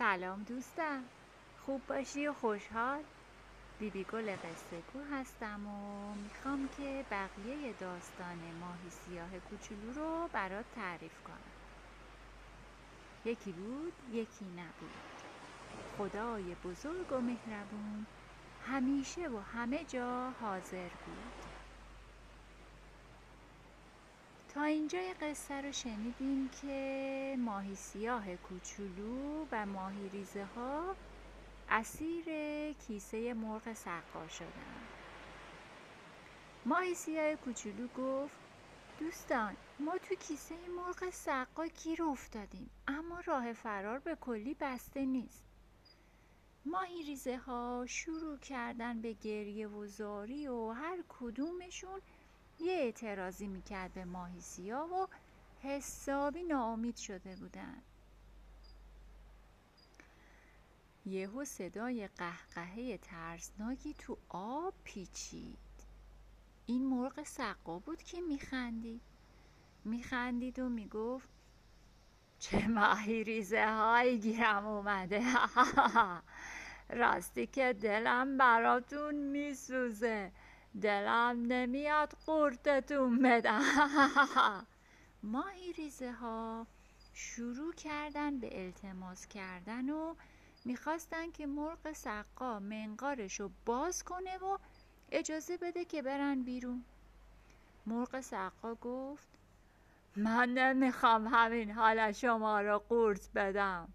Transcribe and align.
سلام 0.00 0.44
دوستم. 0.44 1.10
خوب 1.56 1.86
باشی 1.86 2.26
و 2.26 2.32
خوشحال. 2.32 3.04
بیبی 3.78 4.04
گل 4.04 4.36
قصه 4.42 4.82
گو 4.82 5.02
هستم 5.02 5.66
و 5.66 6.14
می‌خوام 6.14 6.68
که 6.68 7.06
بقیه 7.10 7.72
داستان 7.74 8.52
ماهی 8.52 8.90
سیاه 8.90 9.40
کوچولو 9.40 9.92
رو 9.92 10.30
برات 10.32 10.70
تعریف 10.72 11.20
کنم. 11.20 11.56
یکی 13.24 13.52
بود 13.52 14.02
یکی 14.04 14.50
نبود. 14.50 15.22
خدای 15.84 16.54
بزرگ 16.54 17.12
و 17.12 17.20
مهربون 17.20 18.06
همیشه 18.58 19.28
و 19.28 19.38
همه 19.38 19.84
جا 19.84 20.30
حاضر 20.30 20.90
بود. 21.04 21.49
تا 24.54 24.64
اینجای 24.64 25.14
قصه 25.14 25.60
رو 25.60 25.72
شنیدیم 25.72 26.48
که 26.48 27.36
ماهی 27.38 27.74
سیاه 27.74 28.36
کوچولو 28.36 29.46
و 29.52 29.66
ماهی 29.66 30.08
ریزه 30.08 30.44
ها 30.44 30.96
اسیر 31.68 32.24
کیسه 32.72 33.34
مرغ 33.34 33.72
سقا 33.72 34.28
شدن. 34.28 34.76
ماهی 36.64 36.94
سیاه 36.94 37.36
کوچولو 37.36 37.88
گفت 37.88 38.36
دوستان 39.00 39.56
ما 39.78 39.98
تو 39.98 40.14
کیسه 40.14 40.54
مرغ 40.68 41.10
سقا 41.10 41.66
گیر 41.66 42.02
افتادیم؟ 42.02 42.70
اما 42.88 43.20
راه 43.20 43.52
فرار 43.52 43.98
به 43.98 44.14
کلی 44.14 44.56
بسته 44.60 45.04
نیست. 45.04 45.44
ماهی 46.64 47.02
ریزه 47.02 47.36
ها 47.36 47.84
شروع 47.88 48.38
کردن 48.38 49.00
به 49.00 49.12
گریه 49.12 49.68
و 49.68 49.86
زاری 49.86 50.48
و 50.48 50.70
هر 50.70 50.98
کدومشون 51.08 52.00
یه 52.60 52.72
اعتراضی 52.72 53.46
می‌کرد 53.46 53.92
به 53.92 54.04
ماهی 54.04 54.40
سیاه 54.40 55.02
و 55.02 55.06
حسابی 55.62 56.42
ناامید 56.42 56.96
شده 56.96 57.36
بودن. 57.36 57.82
یهو 61.06 61.44
صدای 61.44 62.08
قهقهه 62.08 62.98
ترسناکی 62.98 63.94
تو 63.94 64.18
آب 64.28 64.74
پیچید. 64.84 65.58
این 66.66 66.86
مرغ 66.86 67.22
سقا 67.22 67.78
بود 67.78 68.02
که 68.02 68.20
میخندید. 68.20 69.00
میخندید 69.84 70.58
و 70.58 70.68
می‌گفت 70.68 71.28
چه 72.38 72.68
ماهی 72.68 73.24
ریزه 73.24 73.66
های 73.66 74.18
گیرم 74.18 74.66
اومده. 74.66 75.22
راستی 77.00 77.46
که 77.46 77.72
دلم 77.72 78.38
براتون 78.38 79.14
میسوزه. 79.14 80.32
دلم 80.82 81.46
نمیاد 81.48 82.12
قورتتون 82.26 83.18
بدم. 83.22 83.62
ماهی 85.22 85.72
ریزه 85.72 86.12
ها 86.12 86.66
شروع 87.12 87.74
کردن 87.74 88.38
به 88.38 88.64
التماس 88.64 89.26
کردن 89.26 89.90
و 89.90 90.14
می‌خواستن 90.64 91.30
که 91.30 91.46
مرغ 91.46 91.92
سقا 91.92 92.58
منقارش 92.60 93.40
رو 93.40 93.50
باز 93.66 94.04
کنه 94.04 94.38
و 94.38 94.58
اجازه 95.12 95.56
بده 95.56 95.84
که 95.84 96.02
برن 96.02 96.42
بیرون. 96.42 96.84
مرغ 97.86 98.20
سقا 98.20 98.74
گفت 98.74 99.28
من 100.16 100.48
نمی‌خوام 100.48 101.28
همین 101.28 101.70
حال 101.70 102.12
شما 102.12 102.60
رو 102.60 102.78
قورت 102.78 103.30
بدم. 103.34 103.88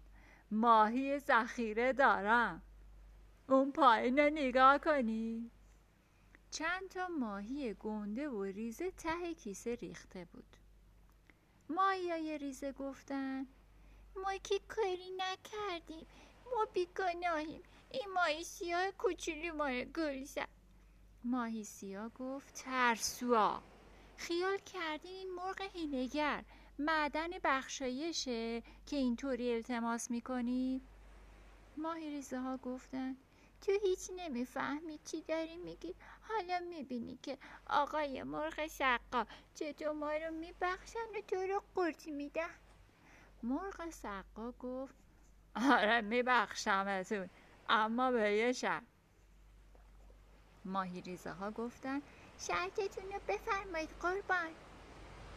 ماهی 0.50 1.18
ذخیره 1.18 1.92
دارم. 1.92 2.62
اون 3.48 3.72
پایین 3.72 4.20
نگاه 4.20 4.78
کنی. 4.78 5.50
چند 6.56 6.88
تا 6.88 7.08
ماهی 7.08 7.74
گنده 7.74 8.28
و 8.28 8.42
ریزه 8.42 8.90
ته 8.90 9.34
کیسه 9.34 9.74
ریخته 9.74 10.24
بود. 10.24 10.56
ماهی 11.68 12.10
های 12.10 12.38
ریزه 12.38 12.72
گفتن 12.72 13.46
ما 14.16 14.36
که 14.36 14.60
کاری 14.68 15.10
نکردیم 15.16 16.06
ما 16.44 16.64
بیگناهیم 16.72 17.62
این 17.90 18.04
ماهی 18.14 18.44
سیاه 18.44 18.90
کوچولو 18.90 19.54
ما 19.54 19.68
رو 19.68 20.46
ماهی 21.24 21.64
سیاه 21.64 22.08
گفت 22.08 22.54
ترسوا. 22.54 23.62
خیال 24.16 24.58
کردین 24.58 25.12
این 25.12 25.34
مرغ 25.34 25.60
هینگر 25.60 26.44
معدن 26.78 27.30
بخشایشه 27.44 28.62
که 28.86 28.96
اینطوری 28.96 29.54
التماس 29.54 30.10
می‌کنید 30.10 30.82
ماهی 31.76 32.10
ریزه 32.10 32.38
ها 32.38 32.56
گفتن 32.56 33.16
تو 33.66 33.72
هیچ 33.82 34.10
نمی‌فهمی 34.16 34.98
چی 35.04 35.22
داری 35.22 35.56
میگی. 35.56 35.94
حالا 36.20 36.60
می‌بینی 36.68 37.18
که 37.22 37.38
آقای 37.66 38.22
مرغ 38.22 38.66
سقا 38.66 39.26
چطور 39.54 39.92
ما 39.92 40.12
رو 40.12 40.30
میبخشن 40.30 41.08
و 41.16 41.20
تو 41.28 41.36
رو 41.36 41.62
قرط 41.74 42.08
میدن. 42.08 42.54
مرغ 43.42 43.90
سقا 43.90 44.52
گفت 44.52 44.94
آره 45.56 46.00
میبخشمتون 46.00 47.30
اما 47.68 48.10
به 48.12 48.32
یه 48.32 48.52
شرط. 48.52 48.84
ماهی 50.64 51.00
ریزه 51.00 51.30
ها 51.30 51.50
گفتن 51.50 52.02
شرطتون 52.38 53.12
رو 53.12 53.20
بفرمایید 53.28 53.96
قربان. 54.00 54.56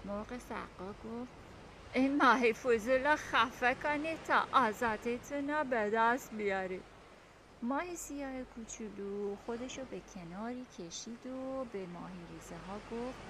مرغ 0.04 0.38
سقا 0.38 0.94
گفت 0.94 1.34
این 1.94 2.18
ماهی 2.18 2.54
فضول 2.54 3.16
خفه 3.16 3.76
کنید 3.76 4.24
تا 4.24 4.48
آزادیتون 4.54 5.50
رو 5.50 5.64
به 5.64 5.90
دست 5.94 6.34
بیارید. 6.34 6.86
ماهی 7.62 7.96
سیاه 7.96 8.44
کوچولو 8.44 9.36
خودشو 9.36 9.86
به 9.86 10.02
کناری 10.02 10.66
کشید 10.66 11.26
و 11.26 11.66
به 11.72 11.88
ماهی 11.88 12.28
ریزه 12.28 12.58
ها 12.58 12.80
گفت 12.80 13.22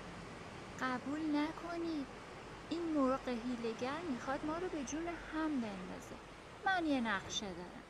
قبول 0.80 1.36
نکنید. 1.36 2.10
این 2.70 2.94
مرغ 2.94 3.28
هیلگر 3.30 4.02
می‌خواد 4.02 4.46
ما 4.46 4.58
رو 4.58 4.70
به 4.70 4.84
جون 4.84 5.10
هم 5.18 5.62
بندازه. 5.62 6.20
من 6.66 6.86
یه 6.86 7.02
نقشه 7.02 7.54
دارم. 7.56 7.86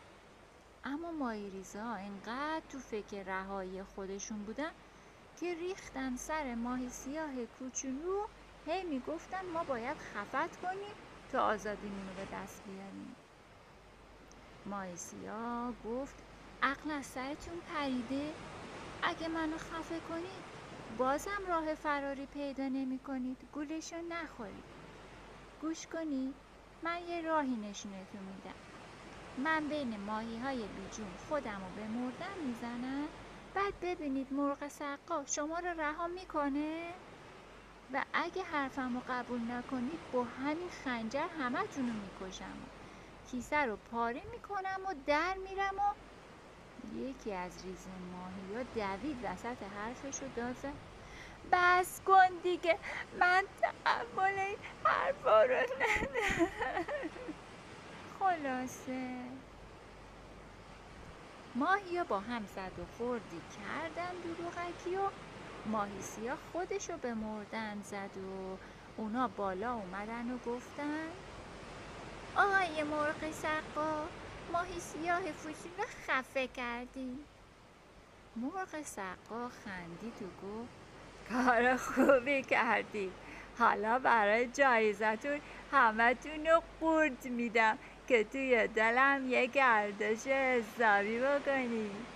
اما 0.84 1.12
ماهی 1.12 1.50
ریزه 1.50 1.82
ها 1.82 1.96
انقدر 1.96 2.66
تو 2.70 2.80
فکر 2.80 3.24
رهایی 3.24 3.84
خودشون 3.84 4.46
بودن 4.46 4.72
که 5.36 5.56
ریختن 5.56 6.16
سر 6.16 6.56
ماهی 6.56 6.90
سیاه 6.90 7.46
کوچولو 7.46 8.28
هی 8.64 8.84
می‌گفتن 8.84 9.50
ما 9.54 9.64
باید 9.64 9.98
خفت 9.98 10.56
کنیم 10.58 10.96
تا 11.30 11.42
آزادیمون 11.46 12.08
رو 12.08 12.14
به 12.14 12.26
دست 12.26 12.64
بیاریم. 12.64 13.19
ماهی 14.70 14.96
سیاه 14.96 15.74
گفت 15.86 16.24
عقل 16.62 16.92
از 16.92 17.06
سرتون 17.06 17.62
پریده؟ 17.62 18.38
اگه 19.02 19.28
منو 19.28 19.58
خفه 19.58 20.00
کنید 20.00 20.44
بازم 20.90 21.46
راه 21.48 21.76
فراری 21.76 22.26
پیدا 22.26 22.68
نمی 22.68 23.00
کنید 23.00 23.50
گولشو 23.52 24.02
نخورید. 24.02 24.64
گوش 25.62 25.88
کنید 25.88 26.36
من 26.84 27.02
یه 27.02 27.22
راهی 27.22 27.58
نشونتون 27.58 28.22
میدم. 28.22 28.56
من 29.38 29.70
بین 29.70 29.98
ماهی 29.98 30.38
های 30.38 30.68
بیجون 30.68 31.18
خودم 31.18 31.62
رو 31.64 31.70
به 31.70 31.88
مردن 31.88 32.40
می‌زنم. 32.40 33.10
بعد 33.54 33.74
ببینید 33.82 34.34
مرغ 34.34 34.68
سقا 34.68 35.26
شما 35.26 35.60
رو 35.60 35.82
رها 35.82 36.08
می‌کنه؟ 36.08 36.94
و 37.94 38.06
اگه 38.14 38.44
حرفم 38.44 38.94
رو 38.96 39.04
قبول 39.08 39.52
نکنید 39.52 40.00
با 40.12 40.24
همین 40.24 40.70
خنجر 40.70 41.28
همه 41.28 41.60
رو 41.60 41.84
می‌کشم 41.84 42.79
کیسه 43.32 43.66
رو 43.66 43.78
پاره 43.92 44.22
می‌کنم 44.32 44.86
و 44.90 44.94
در 45.08 45.34
میرم 45.50 45.76
و 45.80 45.94
یکی 46.96 47.34
از 47.34 47.66
ریز 47.66 47.88
ماهی 48.12 48.56
ها 48.56 48.64
دوید 48.64 49.18
وسط 49.24 49.64
حرفش 49.64 50.22
رو 50.22 50.28
داد 50.36 50.56
بس 51.52 52.02
کن 52.06 52.28
دیگه 52.44 52.78
من 53.20 53.44
تحمل 53.62 54.40
این 54.40 54.58
حرفا 54.84 55.44
رو 55.44 55.56
خلاصه. 58.20 59.16
ماهی 61.56 62.04
با 62.04 62.20
هم 62.20 62.46
زد 62.46 62.80
و 62.80 62.86
خوردی 62.98 63.42
کردن 63.58 64.12
دروغکی 64.24 64.96
و 64.96 65.10
ماهی 65.66 66.02
سیاه 66.02 66.38
خودشو 66.52 66.98
به 66.98 67.14
مردن 67.14 67.82
زد 67.84 68.18
و 68.18 68.58
اونا 68.98 69.28
بالا 69.28 69.74
اومدن 69.74 70.32
و 70.32 70.38
گفتن 70.38 71.08
آقای 72.36 72.84
مرغ 72.84 73.32
سقا 73.32 74.12
ماهی 74.50 74.80
سیاه 74.80 75.32
فوشی 75.34 75.76
رو 75.76 75.84
خفه 75.88 76.48
کردیم. 76.48 77.30
مرغ 78.36 78.82
سقا 78.82 79.50
خندید 79.50 80.22
و 80.22 80.32
گفت 80.32 80.80
کار 81.26 81.78
خوبی 81.78 82.44
کردی 82.44 83.18
حالا 83.54 84.00
برای 84.00 84.48
جایزتون 84.52 85.42
همتون 85.68 86.46
رو 86.46 86.64
قورت 86.80 87.26
میدم 87.26 87.80
که 88.08 88.24
توی 88.24 88.68
دلم 88.68 89.26
یه 89.28 89.48
گردش 89.48 90.28
حسابی 90.28 91.20
بکنی 91.20 92.10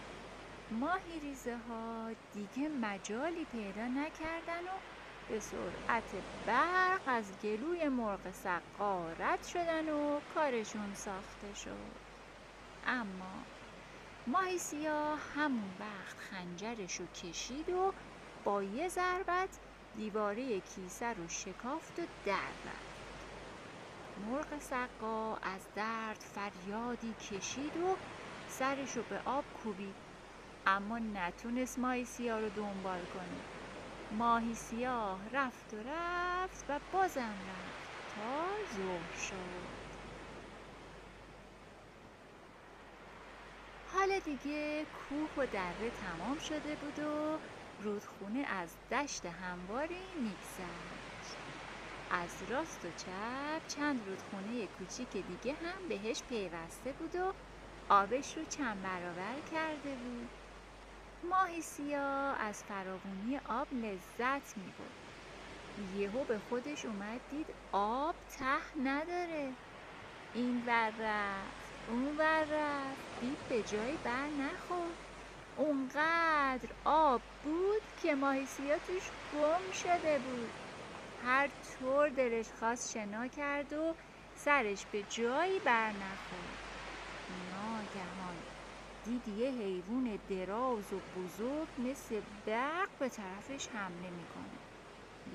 ماهی 0.72 1.20
ریزه 1.20 1.58
ها 1.58 2.14
دیگه 2.32 2.70
مجالی 2.70 3.46
پیدا 3.46 3.88
نکردن 3.88 4.68
و 4.68 4.80
به 5.30 5.40
سرعت 5.40 6.24
برق 6.46 7.02
از 7.08 7.26
گلوی 7.44 7.90
مرغ 7.90 8.32
سقا 8.32 9.10
رد 9.12 9.44
شدن 9.44 9.90
و 9.90 10.20
کارشون 10.36 10.94
ساخته 10.94 11.54
شد. 11.54 12.04
اما 12.88 13.44
ماهی 14.28 14.58
سیاه 14.58 15.20
همون 15.36 15.72
وقت 15.80 16.20
خنجرش 16.20 16.96
رو 16.96 17.06
کشید 17.06 17.70
و 17.70 17.94
با 18.44 18.64
یه 18.64 18.88
ضربت 18.90 19.50
دیواره 19.96 20.60
کیسه 20.60 21.14
رو 21.14 21.28
شکافت 21.28 22.00
و 22.00 22.02
در 22.26 22.34
رفت. 22.66 23.28
مرغ 24.18 24.60
سقا 24.60 25.36
از 25.36 25.62
درد 25.76 26.20
فریادی 26.36 27.14
کشید 27.14 27.78
و 27.78 27.98
سرش 28.48 28.98
رو 28.98 29.04
به 29.04 29.20
آب 29.26 29.46
کوبید. 29.64 29.96
اما 30.68 31.00
نتونست 31.00 31.80
ماهی 31.80 32.06
سیاه 32.06 32.40
رو 32.40 32.50
دنبال 32.50 33.06
کنه. 33.06 33.63
ماهی 34.18 34.56
سیاه 34.56 35.20
رفت 35.34 35.74
و 35.74 35.78
رفت 35.90 36.66
و 36.70 36.80
بازم 36.94 37.22
رفت 37.22 38.16
تا 38.16 38.46
ظهر 38.76 39.28
شد. 39.30 39.84
حالا 43.94 44.20
دیگه 44.20 44.86
کوه 44.86 45.44
و 45.44 45.48
دره 45.48 45.92
تمام 45.92 46.40
شده 46.40 46.76
بود 46.76 47.00
و 47.00 47.38
رودخونه 47.84 48.40
از 48.40 48.70
دشت 48.92 49.26
همواری 49.26 50.02
میگذشت. 50.16 51.38
از 52.12 52.44
راست 52.50 52.86
و 52.86 52.88
چپ 52.98 53.68
چند 53.68 54.02
رودخونه 54.08 54.68
کوچیک 54.68 55.10
دیگه 55.12 55.54
هم 55.54 55.90
بهش 55.90 56.24
پیوسته 56.30 56.92
بود 56.92 57.16
و 57.16 57.34
آبش 57.90 58.38
رو 58.38 58.44
چند 58.46 58.82
برابر 58.82 59.36
کرده 59.52 59.96
بود. 59.96 60.43
ماهی 61.24 61.62
سیاه 61.62 62.38
از 62.40 62.64
فراوونی 62.64 63.38
آب 63.46 63.74
لذت 63.74 64.58
می 64.58 64.72
بود 64.72 64.96
یهو 65.78 66.26
به 66.26 66.40
خودش 66.40 66.86
اومد 66.86 67.22
دید 67.28 67.56
آب 67.72 68.16
ته 68.30 68.78
نداره. 68.78 69.58
این 70.32 70.64
ور 70.66 71.54
اون 71.88 72.18
ور 72.18 72.46
رفت. 72.50 73.06
دید 73.20 73.48
به 73.48 73.64
جایی 73.64 73.98
بر 73.98 74.30
نخورد. 74.30 74.98
اونقدر 75.56 76.70
آب 76.86 77.24
بود 77.44 77.92
که 77.98 78.16
ماهی 78.16 78.46
سیاه 78.46 78.80
توش 78.80 79.12
گم 79.30 79.72
شده 79.72 80.20
بود. 80.20 80.54
هر 81.16 81.50
طور 81.62 82.10
دلش 82.10 82.54
خواست 82.54 82.90
شنا 82.92 83.28
کرد 83.28 83.74
و 83.74 83.96
سرش 84.34 84.88
به 84.88 85.04
جایی 85.04 85.60
بر 85.60 85.92
نخورد. 85.92 86.63
دید 89.06 89.28
یه 89.28 89.50
حیوان 89.50 90.20
دراز 90.30 90.94
و 90.94 91.00
بزرگ 91.20 91.68
مثل 91.78 92.22
برق 92.46 92.90
به 93.00 93.10
طرفش 93.10 93.68
حمله 93.68 94.10
می‌کنه. 94.10 94.58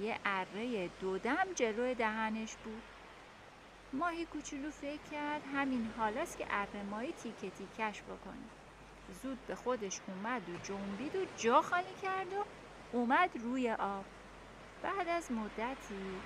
یه 0.01 0.19
اره 0.25 0.89
دودم 0.89 1.47
جلو 1.55 1.95
دهنش 1.95 2.55
بود. 2.65 2.83
ماهی 3.93 4.25
کوچولو 4.25 4.71
فکر 4.71 5.03
کرد 5.13 5.43
همین 5.55 5.91
حالاست 5.99 6.39
که 6.39 6.47
اره 6.51 6.83
ماهی 6.83 7.13
تیکه 7.13 7.51
تیکش 7.51 8.03
بکنه. 8.03 8.49
زود 9.23 9.39
به 9.47 9.55
خودش 9.55 10.01
اومد 10.07 10.49
و 10.49 10.53
جنبید 10.63 11.17
و 11.17 11.27
جا 11.37 11.63
خالی 11.63 11.95
کرد 12.03 12.33
و 12.33 12.45
اومد 12.93 13.31
روی 13.43 13.71
آب. 13.71 14.05
بعد 14.83 15.09
از 15.09 15.33
مدتی 15.33 16.21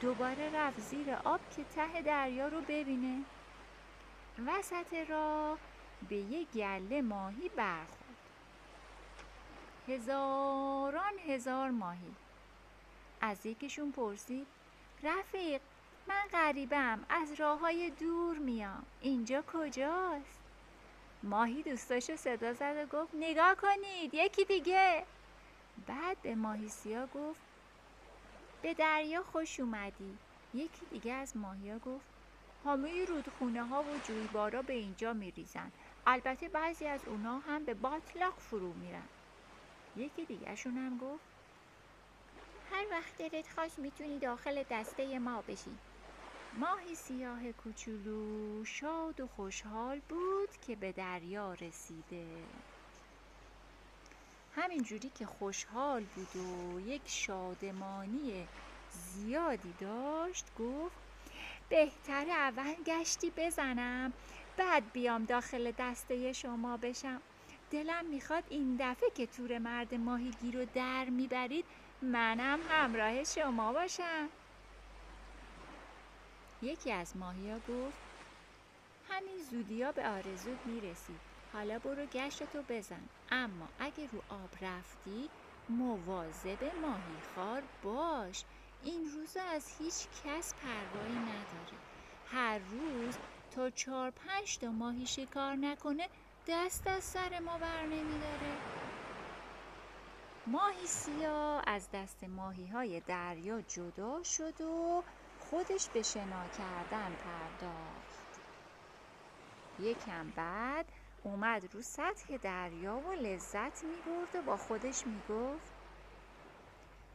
دوباره 0.00 0.50
رفت 0.54 0.80
زیر 0.80 1.14
آب 1.24 1.40
که 1.56 1.64
ته 1.64 2.02
دریا 2.02 2.48
رو 2.48 2.60
ببینه. 2.60 3.22
وسط 4.46 4.94
راه 5.08 5.58
به 6.08 6.16
یه 6.16 6.44
گله 6.44 7.02
ماهی 7.02 7.48
برخورد. 7.48 7.98
هزاران 9.88 11.18
هزار 11.26 11.70
ماهی. 11.70 12.14
از 13.20 13.46
یکیشون 13.46 13.92
پرسید 13.92 14.46
رفیق 15.02 15.60
من 16.08 16.24
غریبم 16.32 17.04
از 17.08 17.32
راه 17.32 17.60
های 17.60 17.90
دور 17.90 18.38
میام. 18.38 18.86
اینجا 19.00 19.44
کجاست؟ 19.52 20.40
ماهی 21.22 21.62
دوستاشو 21.62 22.16
صدا 22.16 22.52
زد 22.52 22.76
و 22.76 22.96
گفت 22.96 23.14
نگاه 23.14 23.54
کنید 23.54 24.14
یکی 24.14 24.44
دیگه. 24.44 25.04
بعد 25.86 26.22
به 26.22 26.34
ماهی 26.34 26.68
سیا 26.68 27.06
گفت 27.06 27.40
به 28.62 28.74
دریا 28.74 29.22
خوش 29.22 29.60
اومدی. 29.60 30.18
یکی 30.54 30.86
دیگه 30.90 31.12
از 31.12 31.36
ماهیا 31.36 31.78
گفت 31.78 32.17
همه 32.68 33.04
رودخونه 33.04 33.66
ها 33.66 33.84
و 33.84 33.98
جویبارا 33.98 34.62
به 34.62 34.72
اینجا 34.72 35.12
میریزن. 35.12 35.72
البته 36.06 36.48
بعضی 36.48 36.86
از 36.86 37.08
اونا 37.08 37.38
هم 37.38 37.64
به 37.64 37.74
باطلاق 37.74 38.40
فرو 38.40 38.74
میرن. 38.74 39.08
یکی 39.96 40.26
دیگه 40.26 40.54
هم 40.66 40.98
گفت 40.98 41.24
هر 42.64 42.84
وقت 42.90 43.16
دلت 43.16 43.48
خواست 43.48 43.78
می‌تونی 43.78 44.18
داخل 44.18 44.62
دسته 44.70 45.18
ما 45.18 45.42
بشی. 45.42 45.78
ماهی 46.52 46.94
سیاه 46.94 47.52
کوچولو 47.52 48.64
شاد 48.64 49.20
و 49.20 49.26
خوشحال 49.26 50.00
بود 50.08 50.56
که 50.56 50.76
به 50.76 50.92
دریا 50.92 51.54
رسیده. 51.54 52.48
همینجوری 54.50 55.10
که 55.10 55.26
خوشحال 55.26 56.06
بود 56.06 56.36
و 56.36 56.80
یک 56.80 57.08
شادمانی 57.08 58.48
زیادی 58.90 59.72
داشت 59.72 60.54
گفت 60.54 61.07
بهتر 61.68 62.26
اول 62.30 62.74
گشتی 62.86 63.30
بزنم. 63.36 64.12
بعد 64.56 64.92
بیام 64.92 65.24
داخل 65.24 65.72
دسته 65.78 66.32
شما 66.32 66.76
بشم. 66.76 67.22
دلم 67.70 68.06
می‌خواد 68.06 68.44
این 68.50 68.76
دفعه 68.80 69.10
که 69.10 69.26
تور 69.26 69.58
مرد 69.58 69.94
ماهیگیر 69.94 70.56
رو 70.58 70.64
در 70.64 71.08
می‌برید 71.10 71.66
منم 72.02 72.60
همراه 72.68 73.24
شما 73.24 73.72
باشم. 73.72 74.30
یکی 76.60 76.92
از 76.92 77.16
ماهیا 77.16 77.60
گفت 77.60 78.02
همین 79.02 79.38
زودیا 79.50 79.92
به 79.92 80.08
آرزود 80.08 80.66
می‌رسید. 80.66 81.20
حالا 81.52 81.78
برو 81.78 82.06
گشتتو 82.06 82.62
بزن. 82.68 83.08
اما 83.28 83.70
اگه 83.78 84.06
رو 84.06 84.24
آب 84.28 84.54
رفتی 84.60 85.30
مواظب 85.68 86.64
ماهی 86.80 87.20
خار 87.20 87.68
باش. 87.82 88.44
این 88.82 89.10
روزا 89.14 89.42
از 89.42 89.68
هیچ 89.78 90.08
کس 90.24 90.54
پروایی 90.54 91.18
نداره. 91.18 91.78
هر 92.26 92.58
روز 92.58 93.14
تا 93.50 93.70
چهار 93.70 94.10
پنج 94.10 94.58
تا 94.58 94.72
ماهی 94.72 95.06
شکار 95.06 95.54
نکنه 95.54 96.08
دست 96.48 96.86
از 96.86 97.04
سر 97.04 97.38
ما 97.38 97.58
بر 97.58 97.82
نمیداره. 97.82 98.56
ماهی 100.46 100.86
سیاه 100.86 101.62
از 101.66 101.90
دست 101.90 102.24
ماهی 102.24 102.66
های 102.66 103.00
دریا 103.00 103.60
جدا 103.60 104.22
شد 104.22 104.60
و 104.60 105.02
خودش 105.40 105.88
به 105.88 106.02
شنا 106.02 106.48
کردن 106.58 107.16
پرداخت. 107.24 108.40
یکم 109.80 110.30
بعد 110.30 110.86
اومد 111.22 111.74
رو 111.74 111.82
سطح 111.82 112.36
دریا 112.36 112.96
و 112.96 113.12
لذت 113.12 113.84
می 113.84 113.96
برد 114.06 114.42
و 114.42 114.46
با 114.46 114.56
خودش 114.56 115.06
می 115.06 115.20
گفت 115.28 115.77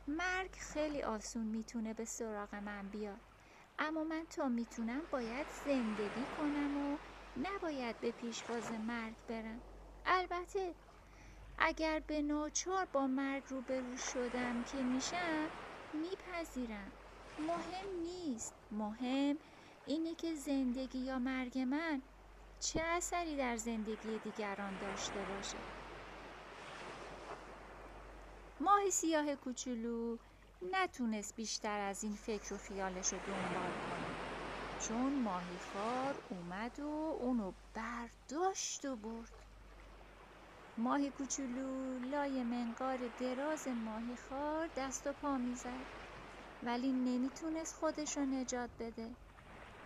مرگ 0.08 0.56
خیلی 0.56 1.02
آسون 1.04 1.48
می‌تونه 1.48 1.94
به 1.94 2.06
سراغ 2.06 2.56
من 2.56 2.90
بیاد. 2.90 3.22
اما 3.80 4.04
من 4.04 4.26
تا 4.30 4.50
می‌تونم 4.50 5.06
باید 5.12 5.48
زندگی 5.66 6.26
کنم 6.26 6.78
و 6.78 7.00
نباید 7.36 8.00
به 8.00 8.12
پیشواز 8.12 8.72
مرگ 8.72 9.16
برم. 9.28 9.62
البته 10.06 10.76
اگر 11.58 12.00
به 12.08 12.22
ناچار 12.22 12.86
با 12.86 13.08
مرگ 13.08 13.44
روبرو 13.48 13.98
شدم 13.98 14.64
که 14.64 14.84
میشم 14.84 15.52
میپذیرم. 15.94 16.92
مهم 17.38 17.88
نیست. 18.02 18.56
مهم 18.72 19.38
اینه 19.86 20.16
که 20.16 20.36
زندگی 20.36 21.00
یا 21.00 21.20
مرگ 21.20 21.60
من 21.60 22.02
چه 22.60 22.82
اثری 22.82 23.38
در 23.38 23.58
زندگی 23.58 24.20
دیگران 24.20 24.78
داشته 24.78 25.26
باشه. 25.26 25.64
ماه 28.66 28.90
سیاه 28.90 29.36
کوچولو 29.36 30.18
نتونست 30.72 31.36
بیشتر 31.36 31.80
از 31.80 32.04
این 32.04 32.16
فکر 32.16 32.54
و 32.54 32.58
خیالش 32.58 33.14
رو 33.14 33.20
دنبال 33.20 33.76
کنه. 33.76 34.18
چون 34.78 35.22
ماهی 35.22 35.60
خار 35.60 36.22
اومد 36.30 36.80
و 36.80 36.86
اونو 37.20 37.54
برداشت 37.74 38.86
و 38.86 38.96
برد. 38.96 39.44
ماهی 40.78 41.12
کوچولو 41.12 42.00
لای 42.00 42.44
منقار 42.44 43.08
دراز 43.08 43.68
ماهی 43.68 44.16
خار 44.16 44.70
دست 44.76 45.08
و 45.08 45.14
پا 45.14 45.38
می‌زد. 45.38 45.88
ولی 46.62 46.94
نمی‌تونست 46.94 47.74
خودش 47.76 48.18
رو 48.18 48.26
نجات 48.26 48.72
بده. 48.80 49.18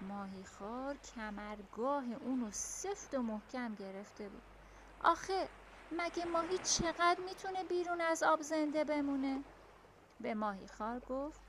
ماهی 0.02 0.44
خار 0.46 0.98
کمرگاه 0.98 2.06
اونو 2.12 2.52
سفت 2.52 3.14
و 3.16 3.22
محکم 3.22 3.76
گرفته 3.76 4.30
بود. 4.30 4.44
آخه 5.02 5.50
مگه 5.92 6.26
ماهی 6.26 6.58
چقدر 6.60 7.18
می‌تونه 7.26 7.64
بیرون 7.64 8.02
از 8.02 8.24
آب 8.24 8.42
زنده 8.42 8.84
بمونه؟ 8.84 9.46
به 10.20 10.34
ماهی 10.34 10.68
خار 10.68 11.00
گفت 11.00 11.42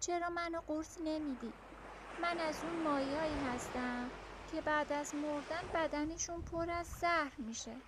چرا 0.00 0.28
منو 0.30 0.60
قرص 0.60 0.98
نمیدی؟ 1.00 1.54
من 2.18 2.40
از 2.40 2.64
اون 2.64 2.82
ماهیایی 2.82 3.38
هستم 3.38 4.12
که 4.46 4.62
بعد 4.62 4.92
از 4.92 5.14
مردن 5.14 5.62
بدنشون 5.74 6.42
پر 6.42 6.70
از 6.70 6.86
زهر 6.86 7.34
میشه 7.38 7.82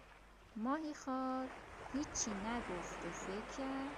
ماهی 0.56 0.94
خار 0.94 1.50
هیچی 1.92 2.34
نگفت 2.34 3.04
و 3.04 3.10
فکر 3.10 3.46
کرد 3.46 3.96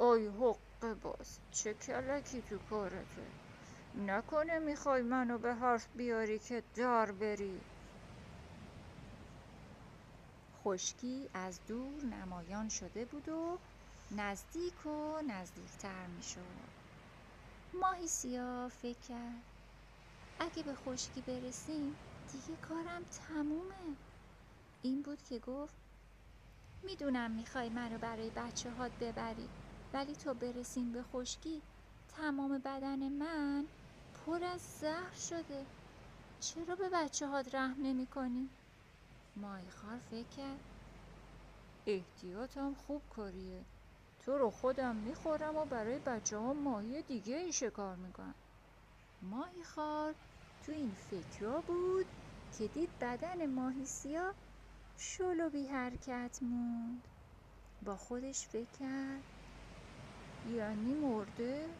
ای 0.00 0.26
حق 0.26 0.94
باز 0.94 1.40
چه 1.50 1.74
کلکی 1.74 2.42
تو 2.42 2.58
کارته 2.58 3.34
نکنه 3.94 4.58
می‌خوای 4.58 5.02
منو 5.02 5.38
به 5.38 5.54
حرف 5.54 5.88
بیاری 5.94 6.38
که 6.38 6.60
دار 6.74 7.12
بری 7.12 7.66
خشکی 10.62 11.30
از 11.34 11.64
دور 11.66 12.04
نمایان 12.04 12.68
شده 12.68 13.04
بود 13.04 13.28
و 13.28 13.60
نزدیک 14.10 14.86
و 14.86 15.22
نزدیکتر 15.26 16.06
می 16.06 16.22
شد. 16.22 16.70
ماهی 17.72 18.08
سیاه 18.08 18.68
فکر 18.68 18.98
کرد. 19.00 19.44
اگه 20.38 20.62
به 20.62 20.74
خشکی 20.74 21.22
برسیم 21.22 21.98
دیگه 22.26 22.56
کارم 22.56 23.02
تمومه. 23.10 23.96
این 24.80 25.02
بود 25.02 25.22
که 25.22 25.38
گفت 25.38 25.78
می‌دونم 26.82 27.30
می‌خوای 27.30 27.68
منو 27.70 27.98
برای 27.98 28.30
بچه 28.30 28.70
هات 28.70 28.92
ببری 29.00 29.50
ولی 29.92 30.16
تا 30.16 30.34
برسیم 30.34 30.92
به 30.92 31.02
خشکی 31.02 31.62
تمام 32.08 32.58
بدن 32.58 33.08
من 33.08 33.68
پر 34.14 34.44
از 34.44 34.60
زهر 34.62 35.14
شده. 35.16 35.68
چرا 36.38 36.76
به 36.76 36.90
بچه 36.92 37.26
هات 37.28 37.54
رحم 37.54 37.82
نمی 37.82 38.06
کنی؟ 38.06 38.57
مایخار 39.40 39.98
فکر 39.98 40.28
کرد 40.28 40.60
احتیاطم 41.86 42.74
خوب 42.74 43.02
کاریه 43.08 43.66
تو 44.18 44.38
رو 44.38 44.50
خودم 44.50 44.96
می‌خورم 44.96 45.56
و 45.56 45.64
برای 45.64 45.98
بچه 45.98 46.38
ها 46.38 46.52
ماهی 46.52 47.02
دیگه 47.02 47.36
ای 47.36 47.52
شکار 47.52 47.96
می‌کنم. 47.96 48.34
ماهی 49.20 49.64
خار 49.64 50.16
تو 50.62 50.72
این 50.72 50.94
فکرها 50.94 51.60
بود 51.62 52.06
که 52.50 52.68
دید 52.68 52.98
بدن 53.00 53.46
ماهی 53.46 53.86
سیاه 53.86 54.34
شل 54.96 55.40
و 55.40 55.50
بی 55.50 55.66
حرکت 55.66 56.38
موند. 56.42 57.08
با 57.82 57.96
خودش 57.96 58.48
فکر 58.48 58.70
کرد 58.70 59.24
یعنی 60.44 60.94
مرده؟ 60.94 61.78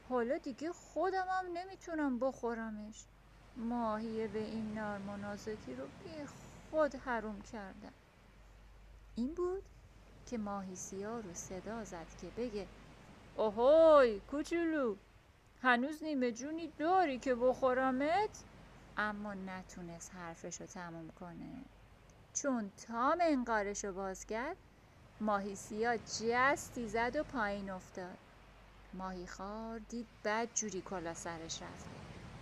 حالا 0.00 0.38
دیگه 0.38 0.72
خودم 0.72 1.26
هم 1.30 1.46
نمی‌تونم 1.52 2.18
بخورمش. 2.18 3.08
ماهی 3.56 4.28
به 4.28 4.38
این 4.38 4.78
نرم 4.78 5.08
و 5.08 5.36
رو 5.76 5.88
بی 5.98 6.26
خود 6.70 6.94
حروم 6.94 7.40
کردم. 7.40 7.92
این 9.14 9.34
بود 9.34 9.62
که 10.26 10.38
ماهی 10.38 10.76
سیاه 10.76 11.22
رو 11.22 11.34
صدا 11.34 11.84
زد 11.84 12.06
که 12.20 12.26
بگه 12.36 12.66
اوهوی 13.36 14.20
کوچولو 14.20 14.96
هنوز 15.62 16.02
نیمه 16.02 16.32
جونی 16.32 16.72
داری 16.78 17.18
که 17.18 17.34
بخورمت؟ 17.34 18.44
اما 18.96 19.34
نتونست 19.34 20.14
حرفش 20.14 20.60
رو 20.60 20.66
تموم 20.66 21.10
کنه. 21.20 21.64
چون 22.34 22.70
تا 22.86 23.14
منقارش 23.14 23.84
رو 23.84 23.92
باز 23.92 24.26
کرد 24.26 24.56
ماهی 25.20 25.54
سیاه 25.54 25.98
جستی 25.98 26.88
زد 26.88 27.16
و 27.16 27.22
پایین 27.22 27.70
افتاد. 27.70 28.18
ماهی 28.94 29.26
خار 29.26 29.78
دید 29.78 30.06
بد 30.24 30.48
جوری 30.54 30.82
کلا 30.82 31.14
سرش 31.14 31.62
رفت. 31.62 31.86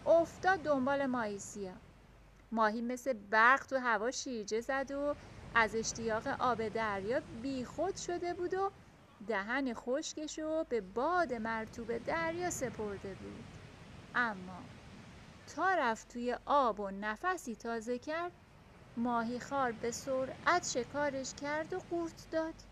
افتاد 0.06 0.58
دنبال 0.58 1.06
ماهی 1.06 1.38
سیاه 1.38 1.85
ماهی 2.52 2.80
مثل 2.82 3.12
برق 3.12 3.66
تو 3.66 3.76
هوا 3.76 4.10
شیرجه 4.10 4.60
زد 4.60 4.90
و 4.90 5.16
از 5.54 5.74
اشتیاق 5.74 6.26
آب 6.26 6.68
دریا 6.68 7.20
بیخود 7.42 7.96
شده 7.96 8.34
بود 8.34 8.54
و 8.54 8.72
دهن 9.26 9.74
خشکش 9.74 10.38
رو 10.38 10.66
به 10.70 10.80
باد 10.80 11.32
مرتوب 11.32 11.98
دریا 11.98 12.50
سپرده 12.50 13.14
بود. 13.14 13.46
اما 14.14 14.70
تا 15.46 15.74
رفت 15.74 16.08
توی 16.08 16.36
آب 16.46 16.80
و 16.80 16.90
نفسی 16.90 17.56
تازه 17.56 17.98
کرد 17.98 18.32
ماهی 18.96 19.40
خار 19.40 19.72
به 19.72 19.90
سرعت 19.90 20.66
شکارش 20.66 21.34
کرد 21.34 21.72
و 21.72 21.78
قورت 21.78 22.26
داد. 22.30 22.62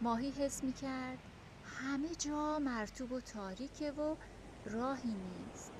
ماهی 0.00 0.30
حس 0.30 0.64
می 0.64 0.72
کرد 0.72 1.20
همه 1.62 2.14
جا 2.14 2.58
مرتوب 2.58 3.12
و 3.12 3.20
تاریکه 3.20 3.92
و 3.92 4.16
راهی 4.64 5.14
نیست. 5.16 5.77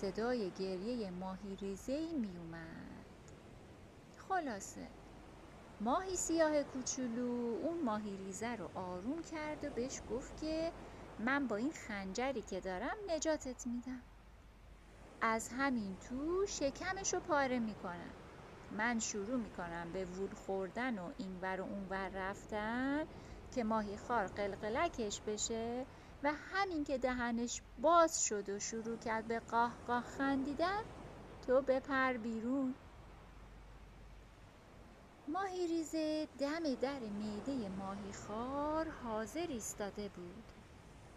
صدای 0.00 0.50
گریه 0.50 1.10
ماهی 1.10 1.56
ریزه 1.56 2.12
می 2.14 2.36
اومد 2.38 3.06
خلاصه 4.14 4.90
ماهی 5.80 6.16
سیاه 6.16 6.64
کوچولو 6.64 7.58
اون 7.62 7.82
ماهی 7.84 8.16
ریزه 8.16 8.56
رو 8.56 8.70
آروم 8.74 9.22
کرد 9.22 9.64
و 9.64 9.70
بهش 9.70 10.02
گفت 10.06 10.36
که 10.36 10.72
من 11.18 11.46
با 11.48 11.56
این 11.56 11.72
خنجری 11.72 12.42
که 12.42 12.60
دارم 12.60 12.96
نجاتت 13.06 13.66
میدم. 13.66 14.02
از 15.20 15.48
همین 15.50 15.96
تو 15.96 16.46
شکمش 16.48 17.14
رو 17.14 17.20
پاره 17.20 17.58
می‌کنم. 17.58 18.14
من 18.70 18.98
شروع 18.98 19.36
می‌کنم 19.36 19.92
به 19.92 20.04
وول 20.04 20.34
خوردن 20.34 20.98
و 20.98 21.12
اینور 21.16 21.60
و 21.60 21.64
اونور 21.64 22.08
رفتن 22.08 23.04
که 23.50 23.64
ماهی 23.64 23.96
خار 23.96 24.26
قلقلکش 24.26 25.20
بشه 25.26 25.86
و 26.22 26.32
همین 26.34 26.84
که 26.84 26.98
دهنش 26.98 27.62
باز 27.78 28.24
شد 28.24 28.48
و 28.48 28.58
شروع 28.58 28.98
کرد 28.98 29.26
به 29.28 29.40
قاه 29.40 29.78
قاه 29.86 30.02
خندیدن 30.02 30.82
تو 31.42 31.62
بپر 31.62 32.16
بیرون. 32.16 32.74
ماهی 35.28 35.66
ریزه 35.66 36.28
دم 36.38 36.74
در 36.74 37.00
معده 37.00 37.68
ماهی 37.68 38.12
خار 38.12 38.88
حاضر 38.90 39.46
ایستاده 39.46 40.08
بود. 40.08 40.52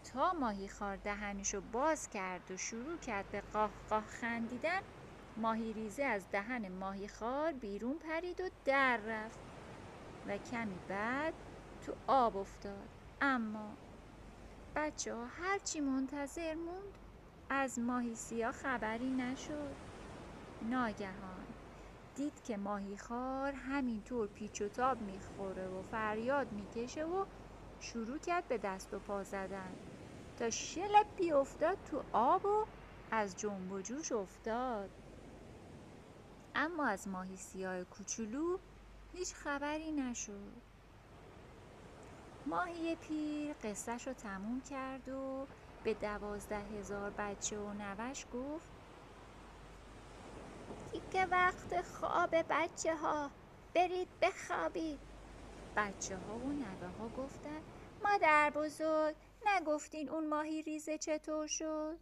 تا 0.04 0.32
ماهی 0.32 0.68
خار 0.68 0.96
دهنشو 0.96 1.60
باز 1.60 2.08
کرد 2.08 2.50
و 2.50 2.56
شروع 2.56 2.98
کرد 2.98 3.30
به 3.30 3.40
قاه 3.40 3.74
قاه 3.88 4.06
خندیدن 4.06 4.80
ماهی 5.36 5.72
ریزه 5.72 6.02
از 6.04 6.30
دهن 6.30 6.68
ماهی 6.68 7.08
خار 7.08 7.52
بیرون 7.52 7.98
پرید 7.98 8.40
و 8.40 8.50
در 8.64 8.96
رفت. 8.96 9.40
و 10.24 10.38
کمی 10.38 10.78
بعد 10.78 11.34
تو 11.80 11.96
آب 12.06 12.36
افتاد. 12.36 12.90
اما 13.20 13.78
بچه 14.74 15.14
ها 15.14 15.26
هرچی 15.26 15.80
منتظر 15.80 16.54
موند 16.54 16.98
از 17.48 17.78
ماهی 17.78 18.14
سیاه 18.16 18.52
خبری 18.52 19.12
نشد. 19.12 19.78
ناگهان 20.60 21.46
دید 22.14 22.40
که 22.42 22.56
ماهی 22.56 22.96
خار 22.96 23.52
همینطور 23.52 24.28
پیچ 24.28 24.60
و 24.62 24.68
تاب 24.68 25.00
می‌خوره 25.00 25.68
و 25.68 25.82
فریاد 25.82 26.52
می‌کشه 26.52 27.04
و 27.04 27.24
شروع 27.78 28.18
کرد 28.18 28.48
به 28.48 28.58
دست 28.58 28.94
و 28.94 29.00
پا 29.00 29.24
زدن. 29.24 29.80
تا 30.36 30.50
شلپی 30.50 31.32
افتاد 31.32 31.78
تو 31.84 32.04
آب 32.12 32.44
و 32.44 32.66
از 33.10 33.36
جنب 33.36 33.72
و 33.72 33.82
جوش 33.82 34.12
افتاد. 34.12 34.90
اما 36.54 36.86
از 36.86 37.08
ماهی 37.08 37.36
سیاه 37.36 37.84
کوچولو 37.84 38.58
هیچ 39.12 39.34
خبری 39.34 39.92
نشد. 39.92 40.62
ماهی 42.50 42.96
پیر 42.96 43.52
قصهش 43.52 44.06
رو 44.06 44.14
تموم 44.14 44.60
کرد 44.60 45.08
و 45.08 45.48
به 45.82 45.94
دوازده 45.94 46.58
هزار 46.60 47.10
بچه 47.10 47.58
و 47.58 47.72
نوش 47.72 48.26
گفت 48.30 48.70
دیگه 50.92 51.26
وقت 51.26 51.82
خواب 51.82 52.30
بچه 52.50 52.96
ها 52.96 53.30
برید 53.74 54.08
بخوابید. 54.22 55.00
بچه 55.76 56.16
ها 56.18 56.38
و 56.38 56.52
نوه 56.52 56.88
ها 56.88 57.08
گفتن 57.08 57.60
مادر 58.04 58.50
بزرگ 58.50 59.16
نگفتین 59.46 60.08
اون 60.08 60.28
ماهی 60.28 60.62
ریزه 60.62 60.98
چطور 60.98 61.46
شد؟ 61.46 61.98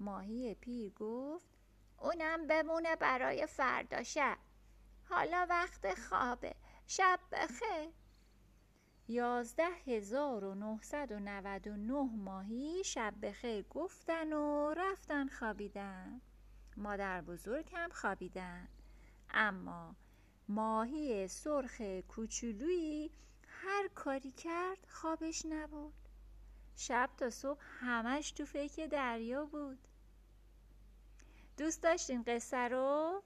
ماهی 0.00 0.54
پیر 0.54 0.92
گفت 0.92 1.50
اونم 1.98 2.46
بمونه 2.46 2.96
برای 2.96 3.46
فردا 3.46 4.02
شب. 4.02 4.38
حالا 5.10 5.46
وقت 5.50 5.94
خوابه. 5.94 6.54
شب 6.86 7.20
بخیر. 7.32 8.03
یازده 9.08 9.70
هزار 9.86 10.44
و 10.44 10.54
نهصد 10.54 11.12
و 11.12 11.20
نود 11.20 11.66
و 11.66 11.76
نه 11.76 12.10
ماهی 12.16 12.84
شب 12.84 13.14
بخیر 13.22 13.64
گفتن 13.70 14.32
و 14.32 14.74
رفتن 14.76 15.28
خوابیدن 15.28 16.20
مادر 16.76 17.20
بزرگ 17.20 17.70
هم 17.72 17.90
خوابیدن 17.90 18.68
اما 19.30 19.96
ماهی 20.48 21.28
سرخ 21.28 21.80
کوچولویی 21.80 23.10
هر 23.48 23.88
کاری 23.94 24.30
کرد 24.30 24.86
خوابش 24.88 25.46
نبود 25.46 25.94
شب 26.76 27.10
تا 27.16 27.30
صبح 27.30 27.60
همش 27.80 28.32
تو 28.32 28.44
فکر 28.44 28.86
دریا 28.86 29.44
بود 29.44 29.78
دوست 31.56 31.82
داشتین 31.82 32.22
قصه 32.22 32.68
رو؟ 32.68 33.22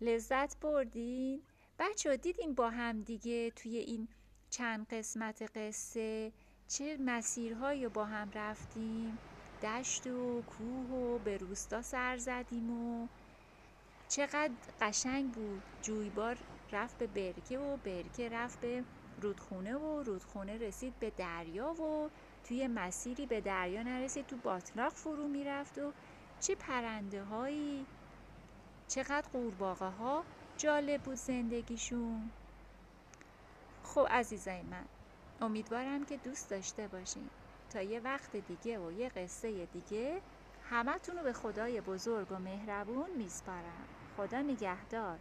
لذت 0.00 0.60
بردین؟ 0.60 1.42
بچه 1.78 2.16
دیدین 2.16 2.54
با 2.54 2.70
هم 2.70 3.02
دیگه 3.02 3.50
توی 3.50 3.76
این 3.76 4.08
چند 4.50 4.86
قسمت 4.90 5.42
قصه 5.58 6.32
چه 6.68 6.96
مسیرهایی 7.00 7.84
رو 7.84 7.90
با 7.90 8.04
هم 8.04 8.30
رفتیم 8.34 9.20
دشت 9.62 10.06
و 10.06 10.42
کوه 10.46 10.88
و 10.90 11.18
به 11.18 11.36
روستا 11.36 11.82
سر 11.82 12.16
زدیم 12.16 12.70
و 12.70 13.08
چقدر 14.08 14.54
قشنگ 14.80 15.32
بود. 15.34 15.64
جویبار 15.80 16.38
رفت 16.72 16.98
به 16.98 17.06
برکه 17.06 17.58
و 17.58 17.76
برکه 17.76 18.28
رفت 18.28 18.60
به 18.60 18.84
رودخونه 19.16 19.76
و 19.76 20.02
رودخونه 20.02 20.58
رسید 20.58 20.98
به 20.98 21.10
دریا 21.10 21.72
و 21.82 22.10
توی 22.44 22.66
مسیری 22.66 23.26
به 23.26 23.40
دریا 23.40 23.82
نرسید 23.82 24.26
تو 24.26 24.36
باطلاق 24.36 24.92
فرو 24.92 25.28
می‌رفت 25.28 25.78
و 25.78 25.94
چه 26.40 26.54
پرنده 26.54 27.24
هایی 27.24 27.88
چقدر 28.88 29.28
قورباغه 29.32 29.88
ها 29.88 30.26
جالب 30.56 31.02
بود 31.02 31.14
زندگیشون. 31.16 32.32
خب 33.86 34.06
عزیزای 34.10 34.62
من 34.62 34.88
امیدوارم 35.40 36.04
که 36.04 36.18
دوست 36.18 36.50
داشته 36.50 36.88
باشین. 36.88 37.30
تا 37.70 37.82
یه 37.82 38.00
وقت 38.00 38.36
دیگه 38.36 38.78
و 38.78 38.92
یه 38.92 39.08
قصه 39.08 39.66
دیگه 39.66 40.22
همتون 40.60 41.16
رو 41.16 41.22
به 41.22 41.32
خدای 41.32 41.80
بزرگ 41.80 42.32
و 42.32 42.38
مهربون 42.38 43.10
میسپارم. 43.16 43.88
خدا 44.08 44.42
نگهدار. 44.42 45.20